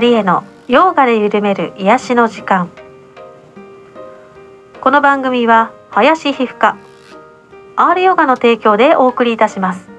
[0.00, 2.70] 理恵のヨーガで緩める癒しの時間。
[4.80, 6.78] この番組は林皮膚科
[7.76, 9.90] R ヨガの提供でお送りいたします。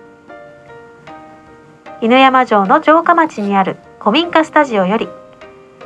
[2.02, 5.08] 犬山城の城下町にある古民家スタジオより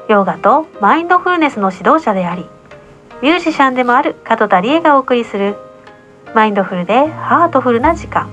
[0.07, 2.45] ヨガとマインドフルネスの指導者であり
[3.21, 5.57] ミュージシャンでもある門田理恵がお送りする
[6.33, 8.29] マインドフルでハートフルな時間。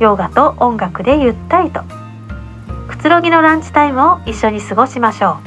[0.00, 2.05] ヨガと音楽でゆったりと。
[2.96, 5.38] くつろぎのランチタイムを一緒に過ごしましょ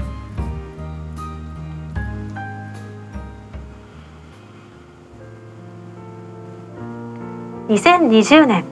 [7.68, 7.74] う。
[7.74, 8.66] 2020年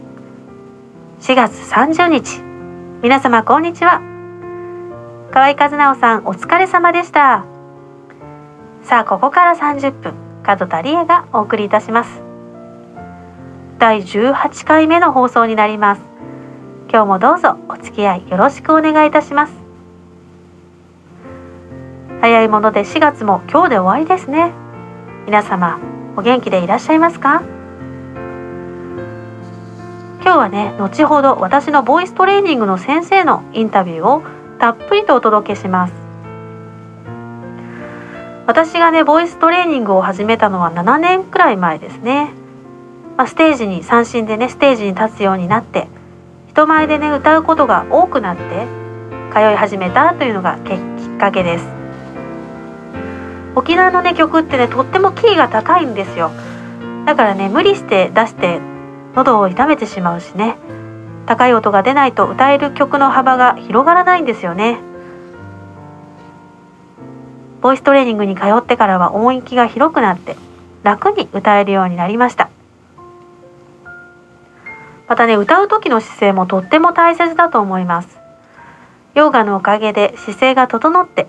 [1.19, 2.41] 4月30日。
[3.01, 4.01] 皆様こんにちは。
[5.31, 7.45] 河合和直さんお疲れ様でした。
[8.83, 10.13] さあここから30分
[10.45, 12.21] 門田理恵がお送りいたします。
[13.79, 16.06] 第18回目の放送になります。
[16.89, 19.53] 今日もどうぞお付き合いよろしくお願いいたします。
[22.21, 24.51] 早いもので4月も今日で終わりですね。
[25.25, 25.79] 皆様
[26.15, 27.43] お元気でいらっしゃいますか？
[30.21, 34.23] 今日はね後ほど私のボイストレーニングの先生のインタビューを
[34.57, 35.93] たっぷりとお届けします。
[38.47, 42.31] 私がねボイストレーニングを始めたのは7年くらい前ですね、
[43.17, 45.89] まあ、ステージに三振でねステージに立つようになって
[46.57, 48.65] 人前でね歌うことが多くなって
[49.31, 51.67] 通い始めたというのがきっかけです。
[53.53, 56.31] 沖縄のね曲ってねとってもキーが高いんですよ。
[57.05, 58.59] だからね無理して出して
[59.13, 60.57] 喉を痛めてしまうしね。
[61.27, 64.79] 高い音が出ないと歌える曲の幅が広がらないんですよね。
[67.61, 70.35] ボイストレーニングに通ってからは音域が広くなって
[70.81, 72.49] 楽に歌えるようになりました。
[75.07, 78.19] またね歌う時の姿勢もとっても大切だと思います。
[79.13, 81.27] ヨガのおかげで姿勢が整って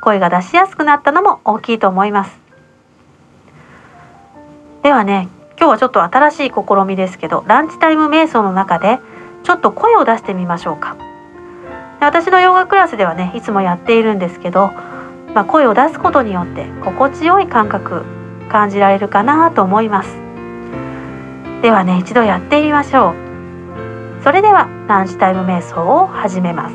[0.00, 2.38] 声が出しやすくなったのも大きいと思います。
[4.82, 5.28] ではね
[5.58, 9.00] 今日はちょっと新しい試みですけどランチタイム瞑想の中で
[9.42, 10.96] ちょっと声を出してみましょうか。
[11.98, 14.70] 私のヨガクラスではねいつもやっているんですけど、
[15.34, 18.04] まあ、声を出すことによって心地よい感覚
[18.48, 20.25] 感じられるかなと思います。
[21.62, 23.14] ではね一度やってみましょう。
[24.22, 26.74] それではランチタイム瞑想を始めます。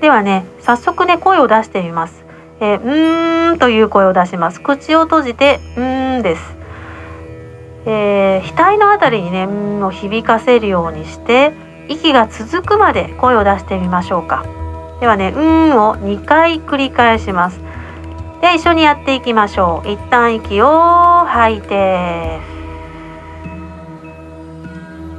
[0.00, 2.24] ではね早速ね声を出してみます。
[2.60, 4.60] えー、うーんという声を出します。
[4.60, 6.56] 口を閉じてうーんです。
[7.86, 11.52] えー、額のあたりにねんを響かせるようにして
[11.88, 14.44] 息が続くまで声を出してみましょうか。
[15.00, 17.67] ではねうんを2回繰り返します。
[18.40, 19.88] で一緒にやっていきましょう。
[19.88, 22.38] 一旦息を吐いて。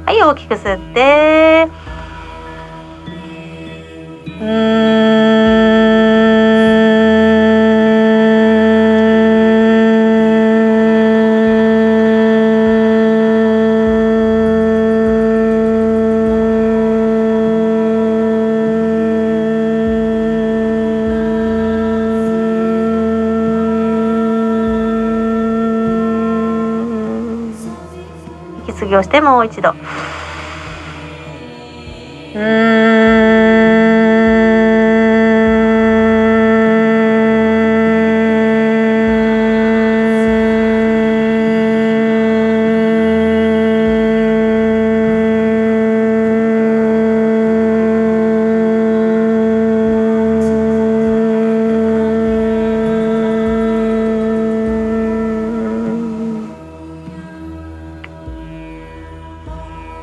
[0.06, 1.68] はい大きく吸って。
[4.40, 4.44] う
[5.56, 5.59] ん。
[28.90, 29.74] 業してもう一度。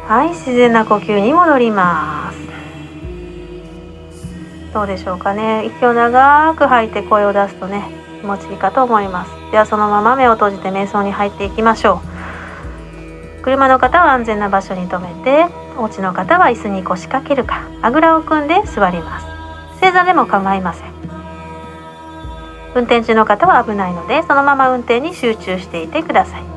[0.08, 2.38] はい自然な呼吸に戻ります。
[4.74, 5.66] どうでしょうかね。
[5.66, 7.84] 息を長く吐いて声を出すとね
[8.22, 9.32] 気持ちいいかと思います。
[9.52, 12.02] ではそのまま目を閉じて瞑想に入っていきましょ
[13.42, 13.44] う。
[13.44, 15.46] 車の方は安全な場所に停めて
[15.78, 19.26] お家の方は椅子に腰掛けるかあぐらを組んで座ります。
[19.82, 20.88] 正座でも構いません。
[22.76, 26.57] 運転中の方は危ないのでそのまま運転に集中していてください。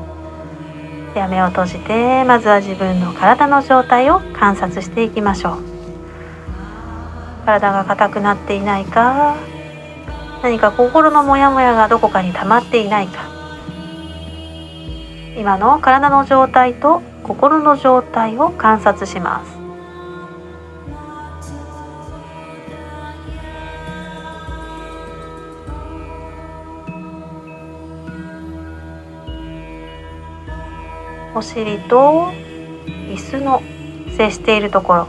[1.13, 5.63] では目を閉じてまずは自分の体の状態を観察していきましょう。
[7.45, 9.35] 体が硬くなっていないか
[10.43, 13.29] 何か心のモヤモヤがどこかに溜まっていないか。
[15.37, 19.60] 今の体の状態と心の状態を観察します。
[31.33, 32.31] お尻と
[32.85, 33.61] 椅子の
[34.17, 35.07] 接しているところ。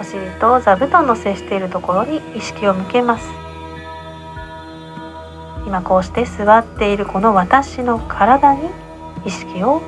[0.00, 3.28] お尻と座布団の接しているところに意識を向けます。
[5.66, 8.70] 今こうして座っているこの私の体に
[9.26, 9.82] 意識を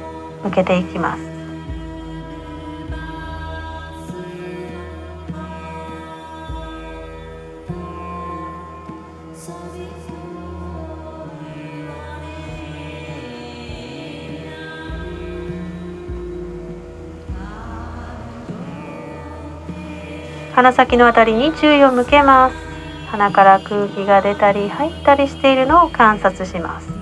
[0.44, 1.31] 向けていきます。
[20.62, 22.56] 鼻先のあたりに注意を向けます。
[23.10, 27.01] 鼻から空気が出たり入ったりしているのを観察します。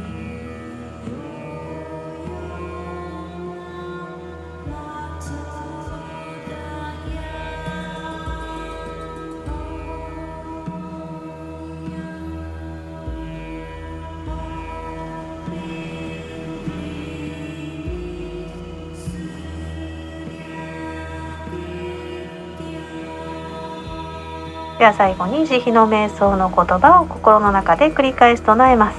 [24.81, 28.99] では最後に慈悲の瞑想の言葉を心の中で繰り返し唱えます。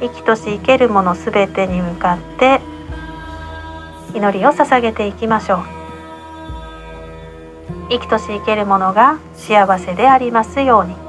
[0.00, 2.60] 生きとし生けるものすべてに向かって
[4.14, 5.64] 祈りを捧げていきましょう。
[7.90, 11.01] 生きとし生けるものが幸せでありますように。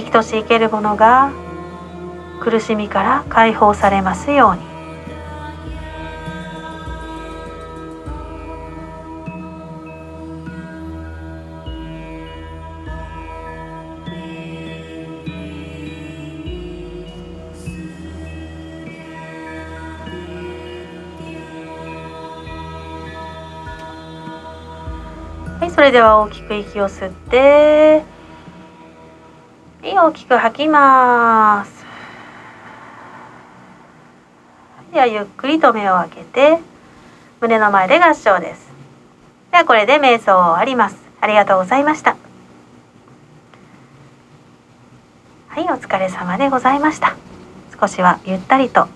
[0.00, 1.30] 生きとし生けるものが
[2.40, 4.70] 苦しみから解放されますように
[25.60, 28.02] はい、それでは大きく息を吸って
[30.02, 31.84] 大きく吐きます。
[34.92, 36.58] ではゆっくりと目を開けて
[37.40, 38.70] 胸の前で合掌です。
[39.52, 40.96] ではこれで瞑想を終わります。
[41.20, 42.16] ありがとうございました。
[45.48, 47.14] はいお疲れ様でございました。
[47.78, 48.88] 少しはゆったりと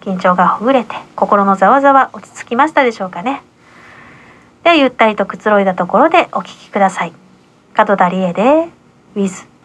[0.00, 3.42] 緊張がほぐれて心のざわざわ落ち着きましたでしょうかね。
[4.62, 7.12] ではゆったりとくつろいだところでお聞きください。
[7.76, 8.68] 門田理恵で
[9.16, 9.55] With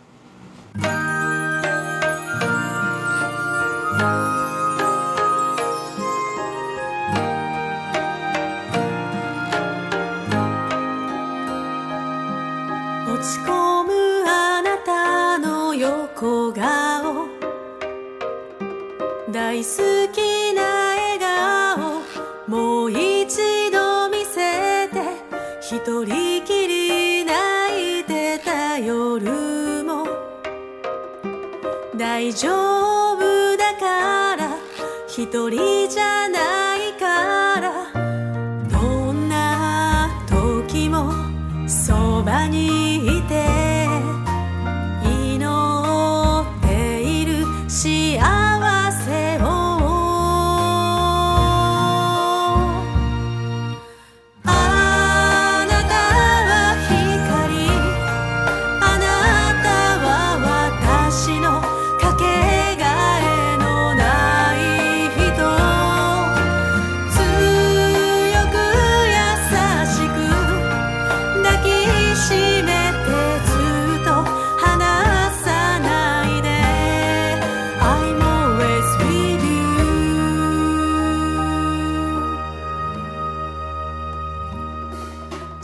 [19.52, 19.68] 大好
[20.14, 22.02] きな笑顔
[22.48, 25.02] もう一度見せて
[25.60, 30.08] 一人きり泣いてた夜も。
[31.98, 32.48] 大丈
[33.16, 34.56] 夫だから
[35.10, 37.92] 一人じゃないから。
[38.72, 41.12] どんな時も
[41.68, 43.21] そばにいて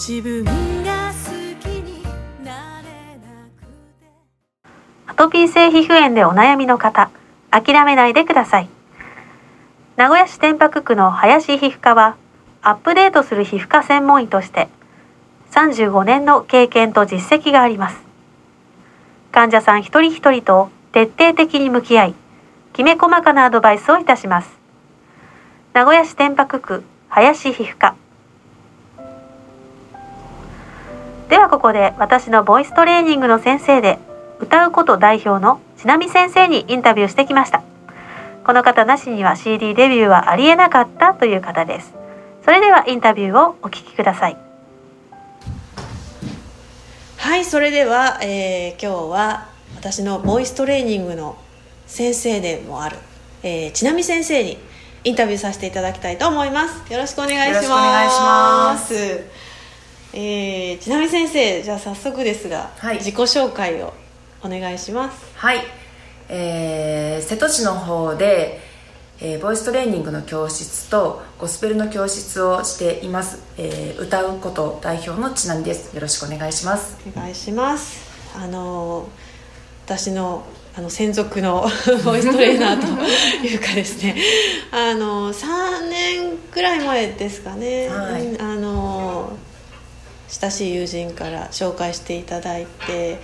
[0.07, 2.01] 自分が好きに
[2.41, 3.65] なれなく
[3.99, 4.07] て。
[5.05, 7.11] アトピー性皮膚炎でお悩みの方
[7.51, 8.69] 諦めないでください。
[9.97, 12.15] 名古屋市天白区の林皮膚科は
[12.61, 14.69] アップデートする皮膚科専門医として
[15.51, 17.97] 35年の経験と実績があります。
[19.33, 22.15] 患者さん一人一人と徹底的に向き合い
[22.71, 24.57] きめ細かなアドバイスをいたします。
[25.73, 27.97] 名古屋市天白区林皮膚科。
[31.29, 33.99] ではここで私のボイストレーニングの先生で
[34.39, 37.63] 歌うこと代表のちなみ先生にインタビューしてきました。
[38.45, 41.93] この方なしには CD デビューはありえなかったという方です。
[42.45, 44.37] それではインタビューをお聞きください。
[47.17, 51.37] はいそれでは、えー今日は私のボイストレーニングの
[51.87, 52.97] 先生でもある、
[53.43, 54.57] えー、ちなみ先生に
[55.03, 56.91] インタビューさせていただきたいと思います。
[56.91, 59.46] よろしくお願いします
[60.19, 62.95] えー、ちなみに先生じゃあ早速ですが、はい。
[62.95, 63.93] 自己紹介を
[64.41, 65.31] お願いします。
[65.35, 65.59] はい、
[66.27, 68.59] えー瀬戸市の方で、
[69.21, 75.93] えーボイストレーニングの教室とゴスペルの教室をしています、えー歌うこと代表のちなみです。
[75.93, 76.97] よろしくお願いします。
[77.15, 78.01] お願いします。
[78.35, 79.07] あの
[79.85, 80.43] 私の
[80.75, 81.69] あの専属の
[82.03, 82.87] ボイストレーナーと
[83.45, 84.15] いうかですね。
[84.71, 88.25] あの3年くらい前ですかね、はい。
[88.25, 89.37] うんあの
[90.29, 93.19] 親しい友人から紹介していただいて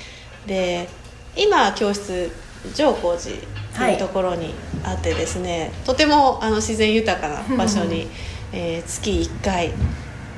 [0.47, 0.87] で
[1.35, 2.31] 今教室
[2.75, 3.35] 上高寺
[3.77, 8.07] というところにあってですね、とてもあの自然豊かな場所に、
[8.53, 9.71] えー月1回、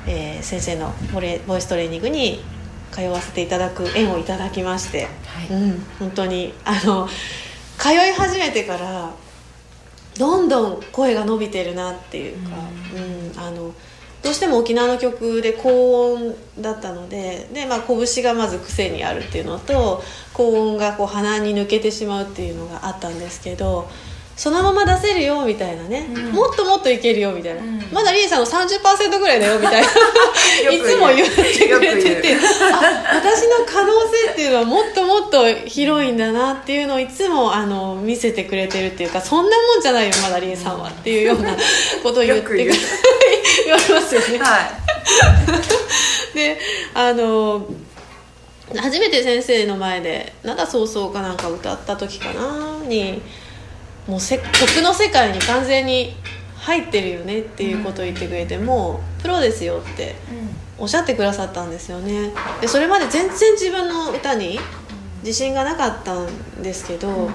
[0.06, 2.42] えー先生のボレボイストレーニングに
[2.90, 5.48] 通わせていただく縁をいただきまして、はい。
[5.50, 7.08] うん、本当にあの
[7.78, 9.10] 通い始めてから
[10.18, 12.56] どんどん声が伸びてるなっていうか、
[12.94, 13.72] うんあの
[14.22, 23.88] どうしても沖縄の曲で高音だったのでで、まあ、拳がまず癖にあるっていうのと高音がこう鼻に抜けてしまうっていうのがあったんですけど
[24.36, 26.32] そのまま出せるよみたいなね、うん。
[26.32, 27.80] もっともっといけるよみたいな、うん。
[27.90, 29.88] まだリエさんの30%ぐらいだよみたいな。
[30.70, 33.92] いつも言ってくれててあ私の可能
[34.26, 41.56] 性っていうのはもっともっと広いんだなっていうのをいつもあの見せてくれてるっていうかそんなもんじゃないよまだリエさんはっていうような
[42.02, 42.78] ことを言ってくれよく
[43.64, 44.38] 言われますよね。
[44.38, 46.34] はい。
[46.34, 46.58] で
[46.94, 47.66] あの
[48.76, 53.22] 初めて先生の前で「灘そうそう」かなんか歌った時かなに
[54.08, 56.14] もうせ曲の世界に完全に
[56.56, 60.16] 入ってるよねっていうことを言ってくれて、もうプロですよって
[60.78, 62.32] おっしゃってくださったんですよね。
[62.60, 64.58] でそれまで全然自分の歌に
[65.22, 67.30] 自信がなかったんですけど、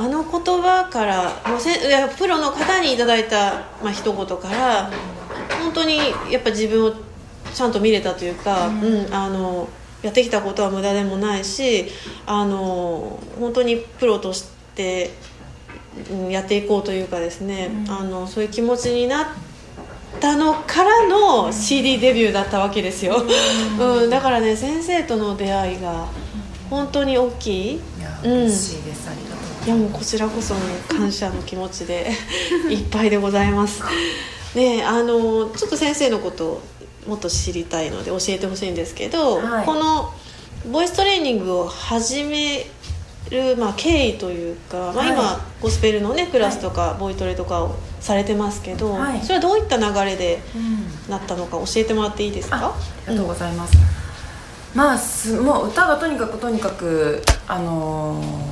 [0.00, 4.90] あの言葉からもうせいやプロの方にいただいた、まあ一言から
[5.62, 5.98] 本当に
[6.30, 6.94] やっぱ自分を
[7.52, 9.14] ちゃんと見れたというか、うん。
[9.14, 9.68] あの
[10.02, 11.84] やってきたことは無駄でもないし
[12.24, 15.10] あの本当にプロとして、
[16.10, 19.26] うんやっていこうというかですね、あのそういう気持ちになっ
[20.20, 23.16] たのからの CD デビューだったわけですよ、
[23.78, 24.08] うん。
[24.08, 26.06] だからね先生との出会いが
[26.70, 27.74] 本当に大きい。
[27.74, 28.32] いやうん。
[28.44, 29.29] 嬉しいです、うい
[29.70, 32.10] やもうこちらこそね感謝の気持ちで
[32.70, 33.82] いっぱいでございます。
[34.54, 36.60] ねあのちょっと先生のことを
[37.06, 39.64] もっと知りたいので教えてほしいんですけど、はい。
[39.64, 40.12] この
[40.70, 42.66] ボイストレーニングを始め
[43.30, 49.20] る、まあ、経緯というか、まあ、今、はゴスペルのねクラスとか、ボイトレとかをされてますけど、はい。
[49.22, 51.10] それはどういった流れでうん。
[51.10, 52.66] なったのか教えてもらっていいですあか？
[52.66, 53.74] ありがとうございます、
[54.74, 58.49] まあすもう歌がとにかくとにかくあのー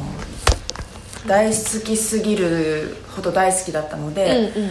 [1.27, 4.71] 大好きすぎるほど大好きだったので、うんうん。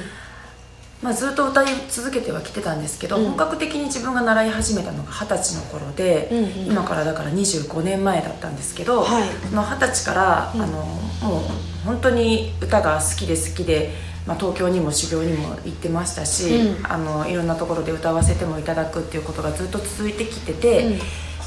[1.02, 3.26] まあ、ずっと歌い続けてはきてたんですけど、うん。
[3.26, 6.72] 本格的に自分が習い始めたのが二十歳の頃で、うんうん。
[6.72, 10.62] 今からだから25年前だったんですけど、二十歳から、うん。
[10.62, 10.74] あの
[11.22, 11.42] もう
[11.86, 13.92] 本当に歌が好きで好きで、
[14.26, 16.92] まあ、東京にも修行にも行ってましたし、うん。
[16.92, 21.00] あのいろんなところで歌わせてもいただくっていうことがずっと続いてきてて、うん。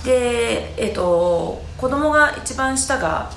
[0.04, 3.30] で、えっと子供が一番下が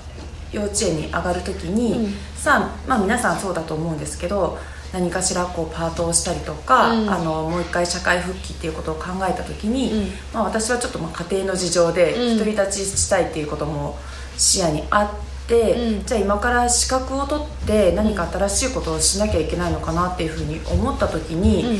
[0.54, 2.14] 幼稚園に上がる時に、うん。
[2.36, 4.58] さあ、まあ、皆さんそうだと思うんですけど
[4.94, 7.10] 何かしらこうパートをしたりとか、うん。
[7.10, 10.08] あのもう一回社会復帰っていうことを考えた時に、うん。
[10.34, 12.38] まあ、私はちょっとまあ家庭の事情でうん。
[12.38, 13.98] 独り立ちしたいっていうことも
[14.38, 16.06] 視野にあって、うん。
[16.06, 21.80] じゃあ今から資格を取って何か新しいことをしなきゃいけないのかなっていうふうに思った時に、うん。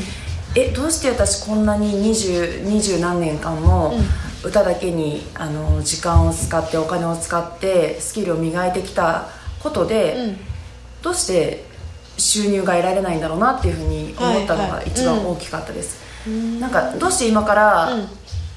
[0.56, 3.94] えどうして私こんなに二十二十何年間も
[4.44, 9.28] 歌だけにあの時間を使ってお金を使ってスキルを磨いてきた
[9.62, 10.36] ことで、うん。
[11.02, 11.64] どうして
[12.16, 16.60] 収入が得られないんだろうなっていうふうに思ったのが一番大きかったです、うん。
[16.60, 18.08] なんかどうして今から、うん。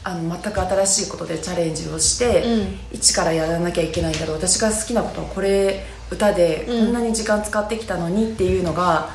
[0.04, 2.80] あの全く新しいことでチャレンジをして、うん。
[2.94, 4.38] 一からやらなきゃいけないんだろう。
[4.38, 9.10] 私が好きなことをこれ歌でこんなに時間使ってきたのにっていうのが、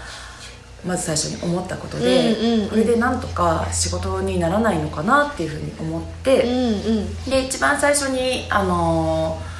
[0.86, 2.68] まず最初に思ったことで、うんうんうん。
[2.70, 7.30] これでなんとか仕事にならないのかなっていうふうに思って、うんうん。
[7.30, 9.52] で一番最初に、あのー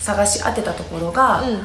[0.00, 1.58] 探し当てたところが、うん。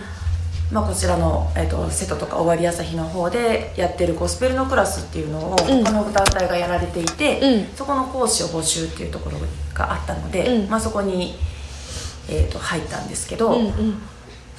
[0.72, 5.84] まあ、こちらの、えー、と瀬戸とか終わり朝日の方でやってるゴスペルのクラスっていうのをうん。
[5.84, 7.76] 他の団体がやられていて、うん。
[7.76, 9.38] そこの講師を募集っていうところ
[9.74, 10.70] があったので、うん。
[10.70, 11.36] まあ、そこに、
[12.28, 14.02] えー、と入ったんですけど、うんうん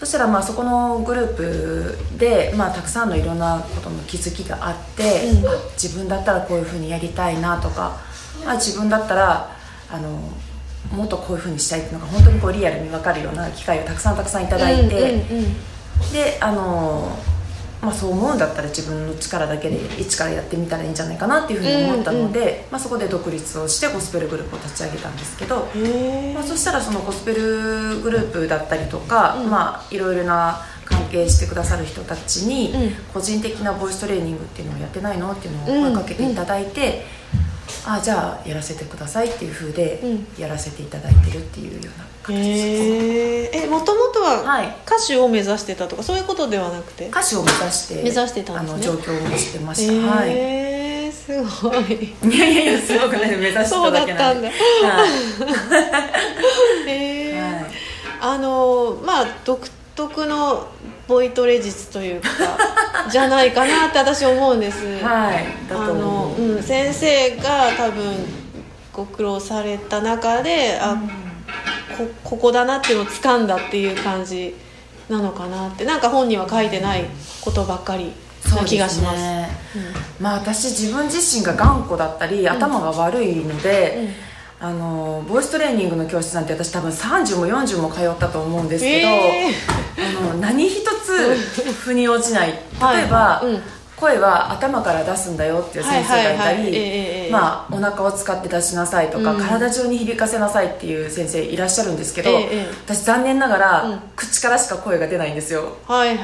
[0.05, 7.99] そしたらまあそこのグループで、まあ、たくさんのいろんなことの気づきがあって、うんあ自分だったらこういうふうにやりたいなとか、
[8.45, 9.57] まあ、自分だったら
[9.91, 10.11] あの
[10.93, 15.23] もっとこういうふうにしたいっていうのが本当にこうリアルに分かるような機会をたくさんたくさんいただいて。
[16.13, 17.17] であの
[17.85, 25.69] まあ、そう思うんだったら自分の力だけで一からやってみたらいいんじゃないかなっていうふうに思ったので、まあ、そこで独立をしてゴスペルグループを立ち上げたんですけど、
[26.35, 29.51] まあ、そしたらそのゴスペルグループだったりとか、うん。
[29.51, 32.95] まあ、いろいろな関係してくださる人たちに、うん。
[33.13, 37.05] 個人的なボイストレーニングっていうのをやってないのっていうのを声かけていただいて、
[37.87, 40.27] あじゃあやらせてくださいっていうふうでうん。
[40.39, 44.75] やらせていただいてるっていうような形です、へええもともとははい。
[44.87, 47.09] 歌手を目指してたとかそういうことではなくて？
[47.09, 48.59] 歌手を目指して目指してたね。
[48.61, 51.13] あの状況をしてました、はい。
[51.13, 52.15] すごい。
[52.35, 54.49] いやいやいやすごくない目指してそうだったただけなんんだ。
[54.49, 54.55] で
[54.87, 55.07] は
[56.87, 56.89] い。
[56.91, 57.65] へえはい。
[58.21, 59.61] あのまあ独
[59.95, 60.69] 特の
[61.07, 62.29] ボイトレ術というか
[63.11, 68.27] じゃないかなって私思うんです、 はいだあの、う、うん、先生が多分
[68.93, 70.97] ご苦労された中で、あ
[71.97, 74.55] こここだなっていうのを掴んだっていう感じ
[75.09, 75.85] なのかなって。
[75.85, 77.05] なんか本には書いてない
[77.41, 78.13] ことばっかり
[78.55, 79.17] な気がします。
[79.19, 79.49] ね。
[80.21, 84.09] まあ私自分自身が頑固だったり頭が悪いので、
[84.65, 89.53] あのボイストレーニングの教室なんて私多分30も40も通ったと思うんですけど、え
[89.99, 91.37] あの何一つ
[91.83, 92.49] 腑に落ちない。
[92.49, 92.61] 例え
[93.07, 93.63] ば、はいうん。
[93.97, 96.73] 声は頭から出すんだよっていう先生がいたはいはいはい。
[96.73, 99.41] りええまあお腹を使って出しなさいとか、うん。
[99.41, 104.01] 体中に響かせなさいっていう先生いらっしゃるんですけど、ええ私残念ながら、うん。
[104.17, 105.77] 口からしか声が出ないんですよ。
[105.87, 106.19] はいはい。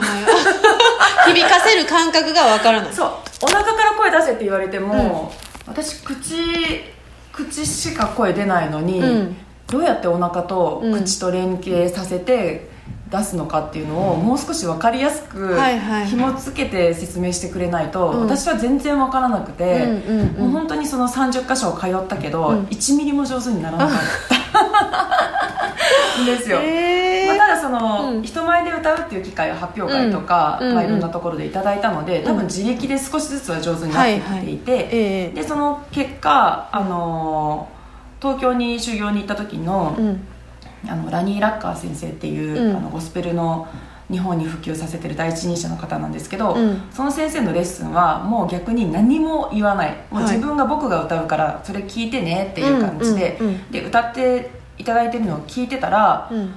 [1.34, 2.94] 響かせる感覚がわからない。
[2.94, 3.10] そう。
[3.42, 5.30] お腹から声出せって言われても、
[5.66, 6.99] 私口
[7.46, 9.36] 口しか声出ないのに、うん。
[9.66, 10.92] どうやってお腹とうん。
[10.92, 12.68] 口と連携させて
[13.10, 15.56] 出すのかっていうのをもう少し分かりやすく
[16.06, 18.20] 紐付けて説明してくれないと、うん。
[18.22, 19.86] 私は全然分からなくて、
[20.38, 22.64] もう本当にその30箇所通ったけど、うん。
[22.64, 23.98] 1ミリも上手にならなかっ
[26.16, 26.22] た。
[26.22, 26.58] ん ですよ。
[26.60, 26.79] へまあ、ただそ
[27.70, 28.22] の、うん。
[28.22, 34.58] 人前で歌うっていう機会を発表会とか、まあ、いろんなところでいただいたので多分自力で少しずつは上手になってきてい。
[34.58, 35.30] て、ええ。
[35.30, 37.80] でその結果、あのー
[38.20, 40.26] 東京に修行に行った時の,、うん。
[40.86, 42.76] あのラニー・ラッカー先生っていう、うん。
[42.76, 43.66] あのゴスペルの
[44.10, 46.82] 日本に普及させてる第一人者の方なんですけど、うん。
[46.92, 49.96] その先生のレッスンはもう逆に何も言わない。
[50.10, 53.38] もうはい自分が僕が歌うからそれ聞いてねっていう感じで,、
[53.70, 56.52] で歌っていただいてるのを聞いてたら、うん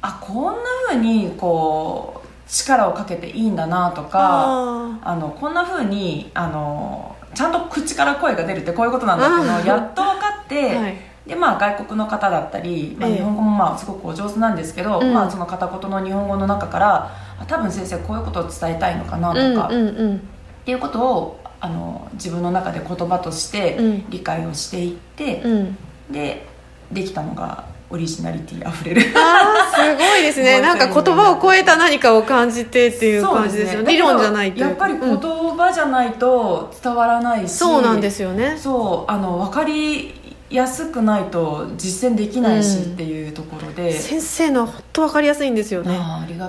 [0.00, 10.96] あこんな風にこう力をかけていいんだなとかああのこんな風にあのちゃんと口から声が出るってこういうことなんだっていうのをやっと分かって、はい。
[11.26, 13.16] でまあ、外国の方だったり、まあ、ええ。
[13.16, 15.12] 日本語もまあすごくお上手なんですけど、うん。
[15.12, 20.16] まあ、その片言の日本語の中からあ多分先生こういうことを伝えたいのかなとか、うんうんうん。
[20.16, 20.20] っ
[20.64, 24.10] ていうことをあの自分の中で言葉としてうん。
[24.10, 25.76] 理解をしていって、うん。
[26.10, 26.46] で
[26.90, 30.60] できたのがオリジナリティあふれるすごいですね。
[30.62, 35.18] なんか言葉を超えた何かを感じてっていう感じですよそう理論じゃないやっぱり言うん
[35.58, 38.56] 葉じゃないと伝わらないし、そうなんですよね。
[38.58, 40.14] そうあの分かり
[40.48, 42.92] やすくないと実践できないしうん。
[42.94, 45.98] っていうところで、先生のは本当分かりやすいんですよね。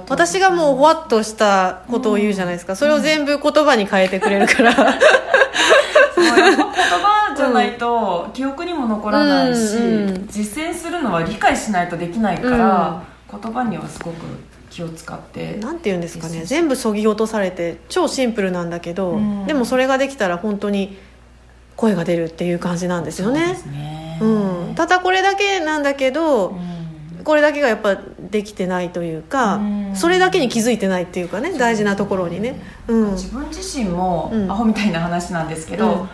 [0.08, 2.66] 私がもうふわっとしたことを言うじゃないです。
[2.66, 4.84] か、それを全部言葉に変えてくれるから、言
[6.16, 10.28] 葉じゃないと記憶にも残らないし、うんうん。
[10.28, 14.16] 実践するのは理解しないとできないから、言葉にはすごく
[14.70, 15.56] 気を使って。
[15.56, 16.44] なんて言うんですかね。
[16.44, 19.48] 全部そぎ落とされて超シンプルなんだけど、うん。
[19.48, 20.98] でもそれができたら本当に
[21.76, 23.58] 声が出るっていう感じなんですよね。
[23.72, 24.20] ね。
[24.22, 27.24] うん、ただこれだけなんだけど、うん。
[27.24, 29.92] これだけがやっぱできてないというか、うん。
[29.96, 31.54] それだけに気づいてないっていうかね。
[31.58, 34.52] 大事なところにね、うん、自分自身もうん。
[34.52, 36.10] アホみたいな話なんですけど、うん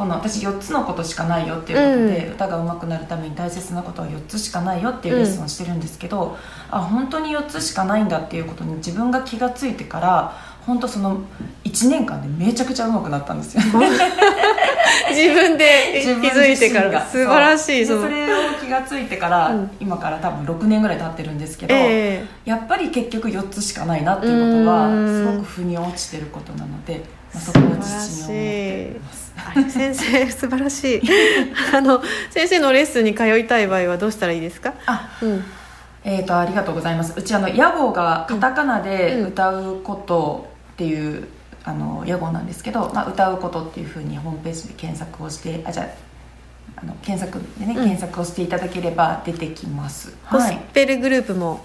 [0.00, 2.32] この私4つのことしかないよっていうことで、うん。
[2.32, 6.38] 歌が上手くなるために大切なことは4つしかないよっていうレッスンをしてるんですけど、
[6.70, 10.34] あ本当に4つしかないんだっていうことに自分が気がついてから
[10.64, 11.20] 本当その
[11.64, 13.62] 1年間でめちゃくちゃ上手くなったんですよ。
[15.10, 17.04] 自分で気づいてから。
[17.04, 17.84] 素晴らしい。
[17.84, 19.70] そのそれを気がついてから、うん。
[19.80, 25.06] 今から多分6年ぐらい経ってるんですけど、えやっぱり結局4つしかないなっていうことはうん。
[25.06, 27.02] すごく腑に落ちてることなので、
[27.34, 29.19] まあ、そこを自信を持っています
[29.54, 31.02] あ先生素晴らしい。
[31.74, 34.74] あの先生のレッスンに通いたい場合はどうしたらいいですか？
[34.86, 35.44] あうん。
[36.04, 37.12] えー、とありがとうございます。
[37.16, 39.26] うちあの屋号がカタカナでうん。
[39.28, 41.28] 歌うことっていう、
[41.64, 45.86] あの屋号なんですけど、まあ、歌うことっていうふうにホームページで検索をしてあじゃあ
[46.82, 47.84] あの検索でね、うん。
[47.84, 50.14] 検索をしていただければ出てきます。
[50.30, 50.60] ゴスはい。
[50.72, 51.62] ペルグループも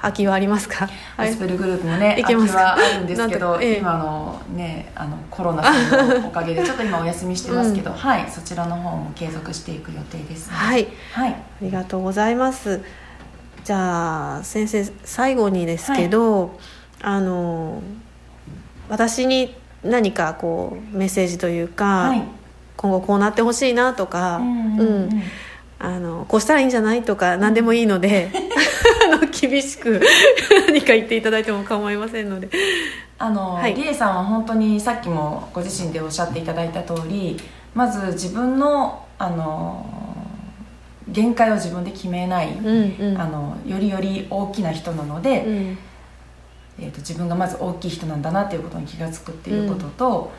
[0.00, 0.88] 空きはありますか？
[1.18, 2.58] ゴスペルグループもねいけますか？
[2.58, 3.78] 空きはあるんですけど、ええ。
[3.78, 10.86] 今あのねあのコロナのおかげで ちょっと今お休みしてますけど、はいそちらの方も継続していく予定です、はい。
[11.12, 11.30] はい。
[11.30, 12.80] ありがとうございます。
[13.64, 16.58] じゃあ先生最後にですけど、
[17.02, 17.82] あの
[18.88, 22.22] 私に何かこうメッセージというか、はい。
[22.76, 24.78] 今後こうなってほしいなとか、うん。
[24.78, 25.22] うん。
[25.78, 28.30] あのこうしたらいいんじゃないとか何でもいいので
[29.48, 30.00] 厳しく
[30.68, 32.48] 何か言っていただいても構いませんので。
[33.18, 33.74] あの、はい。
[33.74, 37.40] リエさんは本当にさっきもご自身でおっしゃっていただいた通り
[37.74, 39.86] まず自分のあの
[41.08, 43.20] 限界を自分で決めない、うんうん。
[43.20, 45.78] あのよりより大きな人なので、うん。
[46.78, 50.32] えー、と自分がまず大きい人なんだなっていうことに気が付くっていうことと、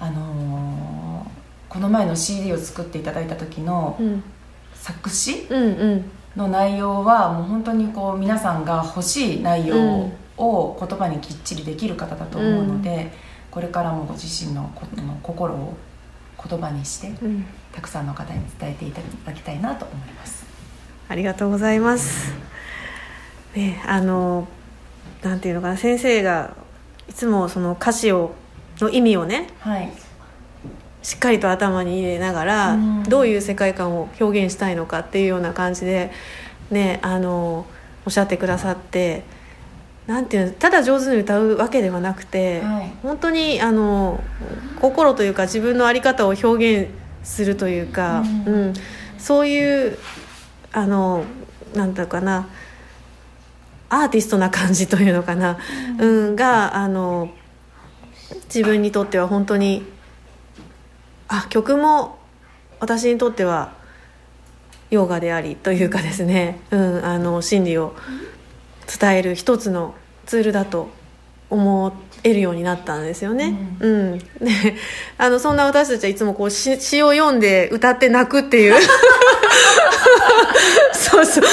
[0.00, 4.22] あのーこの前の CD を作っていただいた時のうん。
[4.82, 13.12] 作詞うんうんの内容はもう本当にこう皆さんが欲しい内容を言葉にきっちりできる方だと思うので、
[13.50, 15.74] これからもご自身のこの心を
[16.48, 20.44] 言葉にしてうんたくさんの方に伝えていただきたいなと思います。
[21.08, 22.32] ありがとうございます。
[23.54, 24.46] ね、あの、
[25.22, 26.54] なんていうのかな、先生が
[27.08, 28.34] いつもその歌詞を
[28.80, 29.92] の意味をね、はい、
[31.02, 33.02] しっかりと頭に入れながら、うん。
[33.04, 36.10] どういう世界観を表現したいのかっていうような感じで、
[36.70, 37.66] ね、あの
[38.06, 39.24] おっしゃってくださって。
[40.06, 42.92] なんていうのただ上手に歌うわけではなくて、はい。
[43.02, 44.22] 本当にあの
[44.80, 46.90] 心というか自分の在り方を表現
[47.22, 48.70] するというか、ううん。
[48.70, 48.74] ん
[49.18, 49.98] そういう
[50.72, 51.24] あの
[51.74, 52.48] なんだかな
[53.88, 55.58] アーティストな感じというのかな、
[55.98, 57.30] うんがあの
[58.46, 59.84] 自分にとっては本当に
[61.34, 62.18] あ曲も
[62.78, 63.72] 私にとっては
[64.90, 67.96] ヨガでありというかですね、うん、あの真理を
[69.00, 69.94] 伝える一つの
[70.26, 70.90] ツールだと
[71.52, 71.92] 思
[72.24, 73.54] えるようになったんですよね。
[73.80, 74.24] うん、で
[75.18, 78.74] あのそんな私たちはいつもこう詩 詩を読んで歌って泣くっていう。
[80.92, 81.44] そうそう。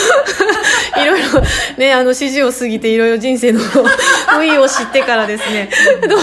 [1.01, 1.41] いろいろ
[1.77, 5.69] ねあの四時を過ぎていろいろ人生の不意を知ってからですね。
[6.07, 6.19] どう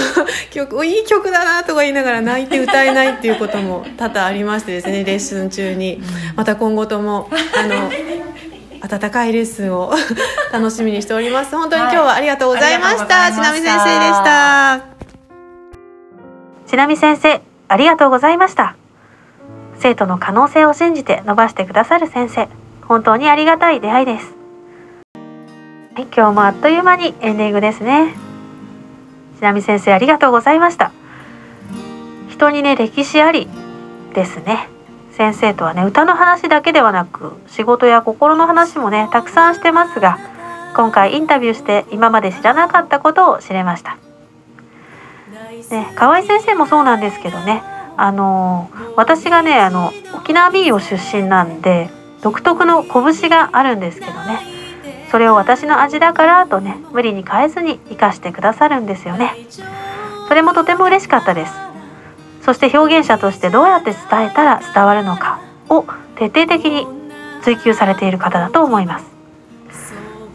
[0.51, 6.01] 曲いい曲だなとか言いながら泣いて歌えないっていうことも多々ありましてですねレッスン中に。
[6.35, 7.91] また今後ともあの
[8.83, 9.93] 温かいレッスンを
[10.53, 11.57] 楽しみにしております。
[11.57, 14.81] 本当に今日はありがとうございました、はいちなみ先生でした。
[16.67, 18.77] ちなみ先生ありがとうございました。
[19.79, 22.49] 生徒の可能性を信じて伸ばしてくださる先生
[22.89, 24.35] 本当にありがたい出会いです。
[25.95, 28.15] はい今日もあっという間にエンディングですね。
[29.39, 30.93] ちなみ先生ありがとうございました。
[32.29, 33.49] 人にね歴史あり
[34.15, 34.69] ですね
[35.17, 40.19] 先生とはね歌の話だけではなく仕事や心の話もねたくさんしてますが
[40.77, 43.99] 今回インタビューして今まで知らなかったことを知れました。
[45.71, 47.63] ね、河合先生もそうなんですけどね
[47.97, 51.89] あの私がねあの沖縄民謡出身なんで
[52.21, 54.41] 独特の拳があるんですけどね
[55.11, 59.33] それを私の味だからとね無理に変えずに生かしてくださるんですよね。
[60.29, 61.66] それもとても嬉しかったです。
[62.47, 66.87] そして表現者としてどうやって伝えたら伝わるのかを徹底的に
[67.43, 69.05] 追求されている方だと思います。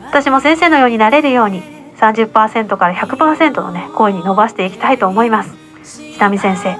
[0.07, 1.63] 私も先生のようになれるように
[1.95, 5.55] 30%から100%のね声に伸ばしていきたいと思います。
[5.83, 6.75] ちなみ先生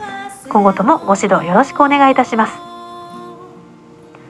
[0.50, 2.54] 今後ともご指導よろしくお願いいたします。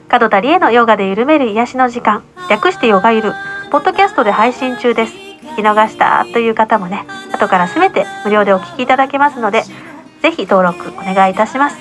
[0.08, 3.32] 門田理恵のヨガで緩める癒しの時間略してヨガゆる
[3.72, 5.12] ポッドキャストで配信中です。
[5.14, 9.64] 聞き逃したという方もね後からすべて無料でお聞きいただけますので
[10.22, 11.76] ぜひ登録お願いいたします。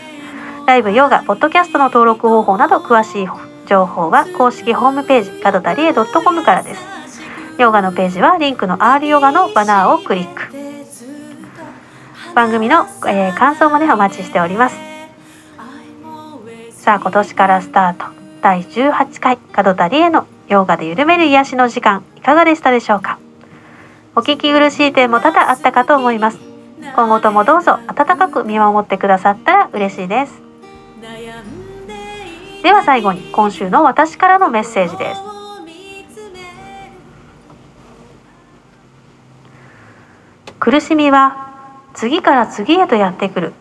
[0.65, 3.27] ライブヨガポッドキャストの登録方法など詳しい
[3.67, 6.81] 情報は公式ホームページ門田理恵 .com からです。
[7.57, 10.53] ヨガのページはリンクの R ヨガのバナーをクリック。
[12.33, 14.77] 番組の、えー感想もねお待ちしております。
[16.71, 18.05] さあ今年からスタート。
[18.41, 23.19] 第18回門田理恵のヨガで緩める癒しの時間いかがでしたでしょうか？
[24.15, 26.50] お聞き苦しい点も多々あったかと思います。
[26.95, 30.41] 今後ともどうぞ温かく見守ってくださったら嬉しいです。
[32.63, 35.21] では最後に今週の私からのメッセージです。
[40.59, 41.49] 苦しみは
[41.93, 43.53] 次から次へとやってくる。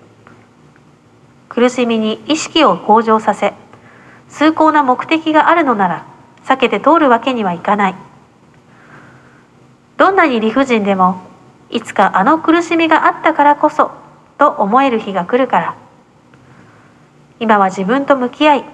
[1.49, 3.55] 苦しみに意識を向上させ
[4.29, 6.07] 崇高な目的があるのなら
[6.45, 7.95] 避けて通るわけにはいかない。
[9.97, 11.30] どんなに理不尽でも
[11.71, 13.91] いつかあの苦しみがあったからこそ
[14.39, 15.77] と思える日が来るから。
[17.39, 18.65] 今は自分と向き合い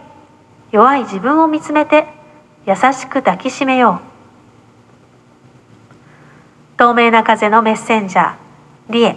[0.73, 2.07] 弱い自分を見つめて
[2.67, 4.17] 優しく抱きしめよう。
[6.77, 8.35] 透明な風のメッセンジャー
[8.91, 9.17] リエ。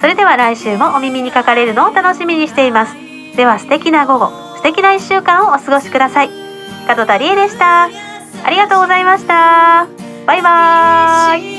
[0.00, 2.94] それでは来週もお耳にかかれるのを楽しみにしています。
[3.36, 6.30] では素敵な午後素敵な1週間をお過ごしください。
[6.86, 8.15] 門田理恵でした。
[8.44, 9.86] ありがとうございました。
[10.26, 11.55] バイバーイ。